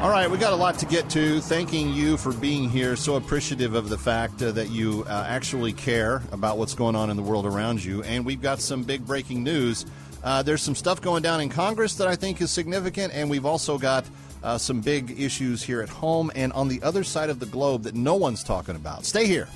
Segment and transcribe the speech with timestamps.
[0.00, 1.40] All right, we got a lot to get to.
[1.40, 2.94] Thanking you for being here.
[2.94, 7.10] So appreciative of the fact uh, that you uh, actually care about what's going on
[7.10, 8.04] in the world around you.
[8.04, 9.86] And we've got some big breaking news.
[10.22, 13.44] Uh, there's some stuff going down in Congress that I think is significant, and we've
[13.44, 14.04] also got
[14.44, 17.82] uh, some big issues here at home and on the other side of the globe
[17.82, 19.04] that no one's talking about.
[19.04, 19.48] Stay here.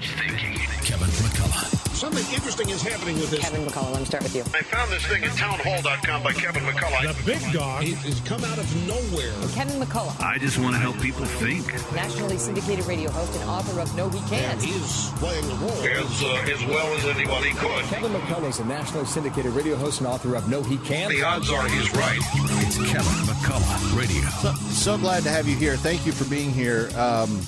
[0.00, 1.77] Kevin McCullough.
[1.98, 3.40] Something interesting is happening with this.
[3.40, 4.42] Kevin McCullough, let me start with you.
[4.54, 7.02] I found this thing at townhall.com by Kevin McCullough.
[7.12, 9.34] The big dog has come out of nowhere.
[9.50, 11.66] Kevin McCullough, I just want to help people think.
[11.92, 14.62] nationally syndicated radio host and author of No He Can't.
[14.62, 15.72] He is playing the role.
[15.72, 17.82] As, uh, as well as anybody could.
[17.86, 21.10] Kevin McCullough is a nationally syndicated radio host and author of No He Can't.
[21.10, 22.20] The odds are he's right.
[22.62, 24.22] It's Kevin McCullough Radio.
[24.38, 25.76] So, so glad to have you here.
[25.76, 26.90] Thank you for being here.
[26.96, 27.40] Um,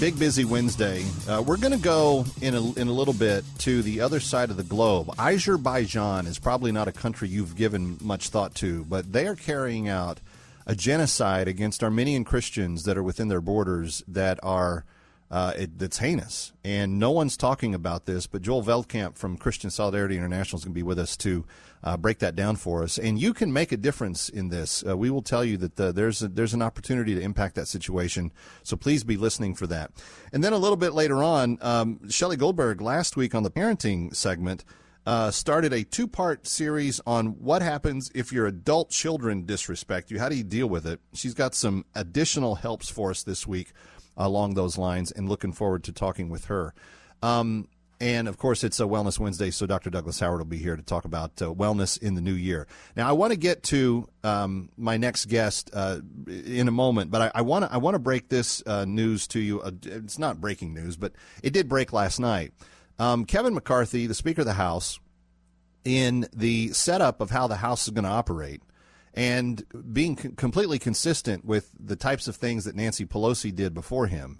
[0.00, 1.04] big busy Wednesday.
[1.28, 4.48] Uh, we're going to go in a, in a little bit to the other side
[4.48, 5.12] of the globe.
[5.18, 9.88] Azerbaijan is probably not a country you've given much thought to, but they are carrying
[9.88, 10.20] out
[10.66, 14.84] a genocide against Armenian Christians that are within their borders that are
[15.30, 18.26] uh, it, that's heinous, and no one's talking about this.
[18.26, 21.44] But Joel Veldkamp from Christian Solidarity International is going to be with us to
[21.82, 22.98] uh, break that down for us.
[22.98, 24.84] And you can make a difference in this.
[24.86, 27.68] Uh, we will tell you that uh, there's a, there's an opportunity to impact that
[27.68, 28.32] situation.
[28.62, 29.90] So please be listening for that.
[30.32, 34.14] And then a little bit later on, um, Shelley Goldberg last week on the parenting
[34.14, 34.64] segment.
[35.06, 40.18] Uh, started a two part series on what happens if your adult children disrespect you.
[40.18, 41.00] How do you deal with it?
[41.14, 43.72] She's got some additional helps for us this week
[44.18, 46.74] along those lines and looking forward to talking with her.
[47.22, 47.68] Um,
[48.00, 49.90] and of course, it's a Wellness Wednesday, so Dr.
[49.90, 52.68] Douglas Howard will be here to talk about uh, wellness in the new year.
[52.94, 57.32] Now, I want to get to um, my next guest uh, in a moment, but
[57.34, 59.60] I want to I want to break this uh, news to you.
[59.62, 61.12] Uh, it's not breaking news, but
[61.42, 62.52] it did break last night.
[63.00, 65.00] Um, Kevin McCarthy, the Speaker of the House,
[65.84, 68.62] in the setup of how the House is going to operate,
[69.18, 74.06] and being c- completely consistent with the types of things that Nancy Pelosi did before
[74.06, 74.38] him,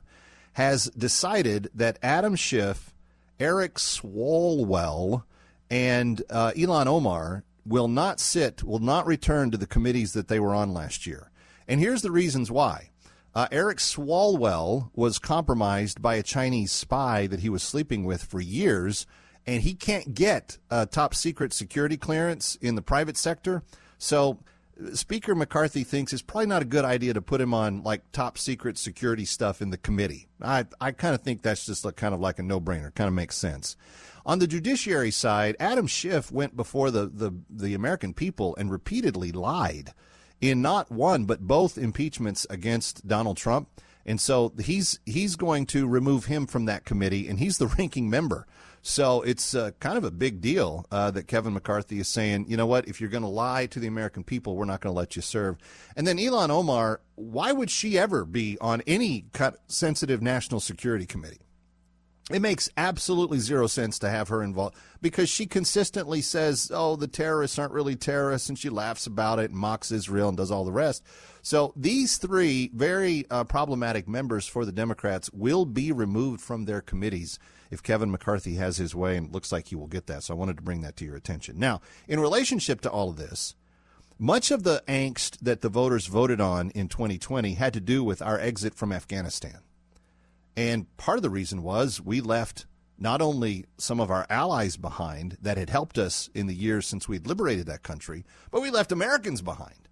[0.53, 2.95] has decided that Adam Schiff,
[3.41, 5.25] Eric Swalwell,
[5.69, 10.39] and uh, Ilhan Omar will not sit, will not return to the committees that they
[10.39, 11.33] were on last year.
[11.67, 12.91] And here's the reasons why.
[13.35, 18.41] Uh, Eric Swalwell was compromised by a Chinese spy that he was sleeping with for
[18.41, 19.09] years,
[19.45, 23.65] and he can't get a top secret security clearance in the private sector.
[23.99, 24.39] So
[24.93, 28.39] Speaker McCarthy thinks it's probably not a good idea to put him on like top
[28.39, 30.29] secret security stuff in the committee.
[30.41, 33.09] I, I kind of think that's just like, kind of like a no brainer, kind
[33.09, 33.77] of makes sense.
[34.25, 39.33] On the judiciary side, Adam Schiff went before the, the, the American people and repeatedly
[39.33, 39.93] lied
[40.41, 43.69] in not one but both impeachments against Donald Trump.
[44.07, 48.09] And so he's he's going to remove him from that committee, and he's the ranking
[48.09, 48.47] member.
[48.83, 52.57] So it's uh, kind of a big deal uh, that Kevin McCarthy is saying, you
[52.57, 54.99] know what, if you're going to lie to the American people, we're not going to
[54.99, 55.57] let you serve.
[55.97, 61.07] And then Ilhan Omar, why would she ever be on any cut sensitive national security
[61.07, 61.48] committee?
[62.31, 67.09] It makes absolutely zero sense to have her involved because she consistently says, oh, the
[67.09, 70.65] terrorists aren't really terrorists, and she laughs about it and mocks Israel and does all
[70.65, 71.03] the rest.
[71.41, 76.83] So these three very uh, problematic members for the Democrats will be removed from their
[76.83, 77.39] committees
[77.71, 80.25] if Kevin McCarthy has his way, and it looks like he will get that.
[80.25, 81.59] So I wanted to bring that to your attention.
[81.59, 83.55] Now, in relationship to all of this,
[84.19, 88.21] much of the angst that the voters voted on in 2020 had to do with
[88.21, 89.61] our exit from Afghanistan.
[90.59, 92.67] And part of the reason was we left
[92.99, 97.07] not only some of our allies behind that had helped us in the years since
[97.07, 99.89] we'd liberated that country, but we left Americans behind.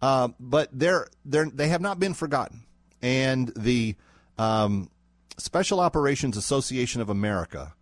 [0.00, 2.64] Uh, but they're, they're, they have not been forgotten.
[3.02, 3.94] And the
[4.38, 4.88] um,
[5.36, 7.74] Special Operations Association of America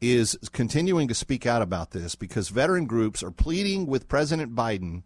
[0.00, 5.04] is continuing to speak out about this because veteran groups are pleading with President Biden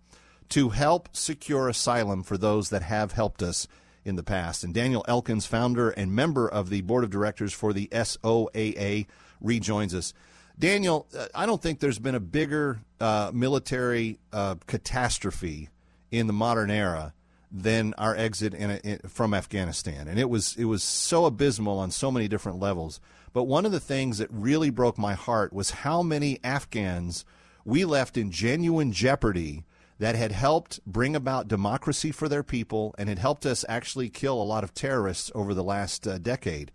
[0.48, 3.68] to help secure asylum for those that have helped us
[4.06, 4.64] in the past.
[4.64, 9.06] And Daniel Elkins, founder and member of the board of directors for the SOAA,
[9.40, 10.14] rejoins us.
[10.58, 15.68] Daniel, uh, I don't think there's been a bigger uh, military uh, catastrophe
[16.10, 17.12] in the modern era
[17.52, 21.78] than our exit in a, in, from Afghanistan, and it was it was so abysmal
[21.78, 23.00] on so many different levels.
[23.32, 27.24] But one of the things that really broke my heart was how many Afghans
[27.64, 29.64] we left in genuine jeopardy
[29.98, 34.40] that had helped bring about democracy for their people and had helped us actually kill
[34.40, 36.70] a lot of terrorists over the last uh, decade.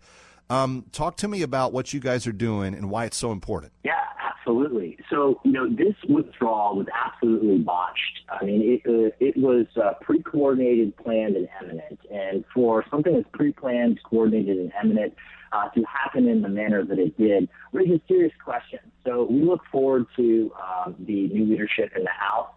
[0.50, 3.72] Um, talk to me about what you guys are doing and why it's so important.
[3.84, 4.98] Yeah, absolutely.
[5.08, 8.20] So, you know, this withdrawal was absolutely botched.
[8.28, 12.00] I mean, it, uh, it was uh, pre coordinated, planned, and eminent.
[12.10, 15.14] And for something that's pre planned, coordinated, and eminent,
[15.52, 18.82] uh, to happen in the manner that it did raises serious questions.
[19.06, 22.48] So we look forward to um, the new leadership in the House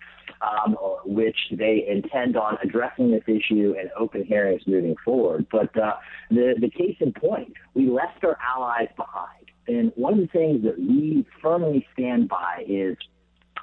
[0.41, 5.47] um, which they intend on addressing this issue in open hearings moving forward.
[5.51, 5.95] But uh,
[6.29, 9.45] the, the case in point, we left our allies behind.
[9.67, 12.97] And one of the things that we firmly stand by is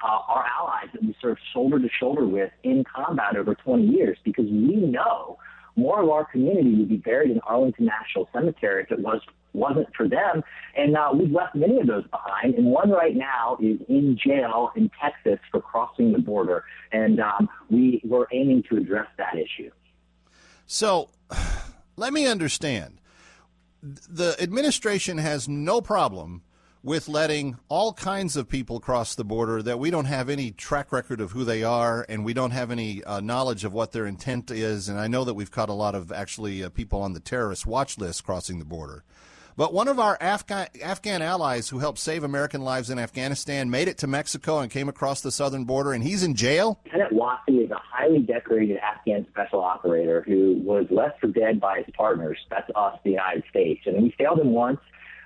[0.03, 4.19] uh, our allies that we served shoulder to shoulder with in combat over 20 years
[4.25, 5.31] because we know
[5.77, 9.21] more of our community would be buried in Arlington National Cemetery if it was
[9.55, 10.43] wasn't for them.
[10.77, 12.55] And uh, we've left many of those behind.
[12.55, 16.65] And one right now is in jail in Texas for crossing the border.
[16.91, 19.71] And um, we were aiming to address that issue.
[20.67, 21.11] So
[21.97, 22.99] let me understand.
[23.83, 26.43] The administration has no problem
[26.82, 30.90] with letting all kinds of people cross the border that we don't have any track
[30.90, 34.06] record of who they are and we don't have any uh, knowledge of what their
[34.06, 34.88] intent is.
[34.88, 37.67] And I know that we've caught a lot of actually uh, people on the terrorist
[37.67, 39.05] watch list crossing the border.
[39.56, 43.87] But one of our Afghan, Afghan allies who helped save American lives in Afghanistan made
[43.87, 46.81] it to Mexico and came across the southern border, and he's in jail.
[46.87, 51.82] Lieutenant Watson is a highly decorated Afghan special operator who was left for dead by
[51.82, 52.38] his partners.
[52.49, 53.82] That's us, the United States.
[53.85, 54.81] And we failed him once.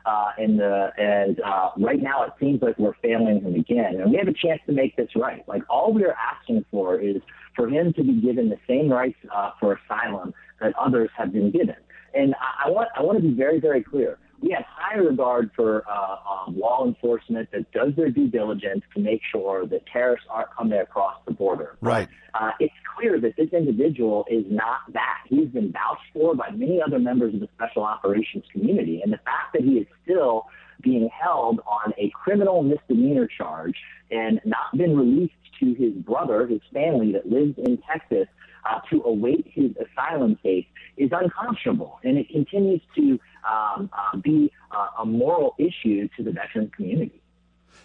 [0.07, 4.13] Uh, in the and uh, right now it seems like we're failing him again, and
[4.13, 5.43] we have a chance to make this right.
[5.49, 7.17] Like all we are asking for is
[7.57, 11.51] for him to be given the same rights uh, for asylum that others have been
[11.51, 11.75] given.
[12.15, 14.19] And I, I want I want to be very very clear.
[14.43, 16.17] We have high regard for uh,
[16.47, 20.79] um, law enforcement that does their due diligence to make sure that terrorists aren't coming
[20.79, 21.77] across the border.
[21.81, 22.09] Right.
[22.35, 25.19] Uh, it's clear that this individual is not that.
[25.27, 29.19] He's been vouched for by many other members of the special operations community, and the
[29.19, 30.47] fact that he is still
[30.83, 33.75] being held on a criminal misdemeanor charge
[34.11, 38.29] and not been released to his brother, his family that lives in Texas,
[38.69, 40.67] uh, to await his asylum case
[40.97, 43.19] is unconscionable, and it continues to
[43.49, 47.21] um, uh, be uh, a moral issue to the veteran community.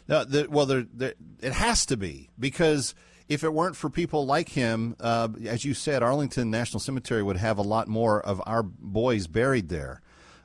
[0.08, 2.96] No, the, well, there, there, it has to be because
[3.30, 7.38] if it weren't for people like him, uh, as you said, Arlington National Cemetery would
[7.38, 10.02] have a lot more of our boys buried there.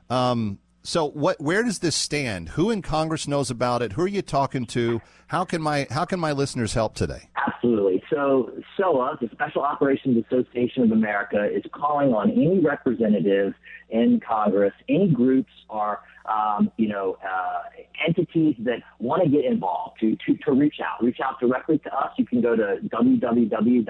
[0.09, 1.41] Um, so, what?
[1.41, 2.47] Where does this stand?
[2.47, 3.91] Who in Congress knows about it?
[3.91, 5.01] Who are you talking to?
[5.27, 7.27] How can my How can my listeners help today?
[7.45, 8.01] Absolutely.
[8.09, 13.53] So, SOA, the Special Operations Association of America, is calling on any representative
[13.89, 17.63] in Congress, any groups or um, you know uh,
[18.07, 21.03] entities that want to get involved to, to to reach out.
[21.03, 22.11] Reach out directly to us.
[22.17, 23.85] You can go to www.soaa.org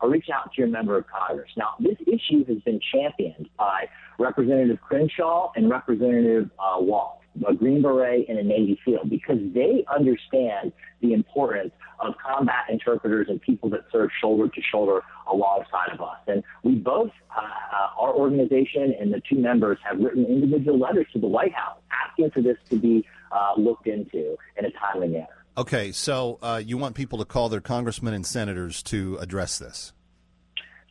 [0.00, 1.50] or reach out to your member of Congress.
[1.56, 3.88] Now, this issue has been championed by
[4.20, 9.84] Representative Crenshaw and Representative uh, Waltz a Green Beret and a Navy SEAL because they
[9.94, 16.00] understand the importance of combat interpreters and people that serve shoulder to shoulder alongside of
[16.00, 16.18] us.
[16.26, 21.06] And we both, uh, uh, our organization and the two members, have written individual letters
[21.12, 25.08] to the White House asking for this to be uh, looked into in a timely
[25.08, 25.26] manner.
[25.56, 29.92] Okay, so uh, you want people to call their congressmen and senators to address this?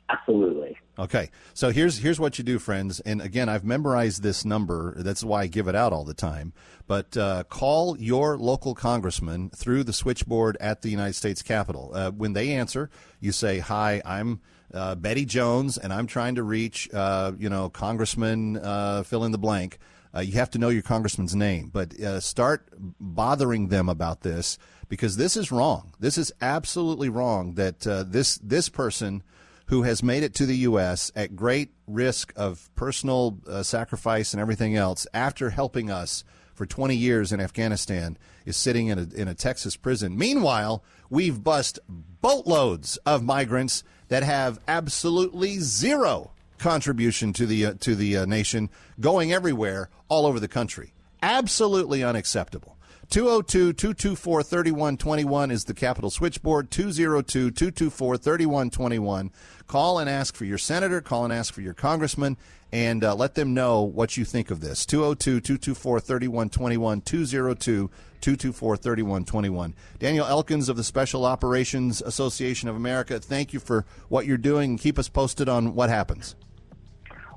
[0.09, 0.77] Absolutely.
[0.99, 2.99] Okay, so here's here's what you do, friends.
[2.99, 4.93] And again, I've memorized this number.
[4.97, 6.51] That's why I give it out all the time.
[6.87, 11.91] But uh, call your local congressman through the switchboard at the United States Capitol.
[11.93, 12.89] Uh, when they answer,
[13.21, 14.41] you say, "Hi, I'm
[14.73, 19.31] uh, Betty Jones, and I'm trying to reach, uh, you know, Congressman uh, fill in
[19.31, 19.79] the blank."
[20.13, 22.67] Uh, you have to know your congressman's name, but start
[22.99, 24.57] bothering them about this
[24.89, 25.93] because this is wrong.
[25.99, 27.53] This is absolutely wrong.
[27.53, 29.23] That this this person
[29.69, 31.11] who has made it to the U.S.
[31.15, 36.23] at great risk of personal uh, sacrifice and everything else after helping us
[36.55, 40.17] for 20 years in Afghanistan is sitting in a, in a Texas prison.
[40.17, 47.95] Meanwhile, we've bust boatloads of migrants that have absolutely zero contribution to the uh, to
[47.95, 50.93] the uh, nation going everywhere all over the country.
[51.21, 52.78] Absolutely unacceptable.
[53.09, 56.69] 202 224 3121 is the Capitol switchboard.
[56.69, 59.31] 202 224 3121.
[59.67, 62.37] Call and ask for your senator, call and ask for your congressman,
[62.71, 64.85] and uh, let them know what you think of this.
[64.85, 67.01] 202 224 3121.
[67.01, 67.89] 202
[68.21, 69.75] 224 3121.
[69.97, 74.77] Daniel Elkins of the Special Operations Association of America, thank you for what you're doing.
[74.77, 76.35] Keep us posted on what happens.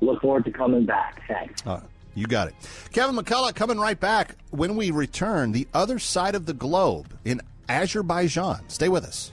[0.00, 1.22] Look forward to coming back.
[1.28, 1.64] Thanks.
[1.66, 1.80] Uh,
[2.14, 2.54] you got it.
[2.92, 7.40] Kevin McCullough coming right back when we return the other side of the globe in
[7.68, 8.68] Azerbaijan.
[8.68, 9.32] Stay with us.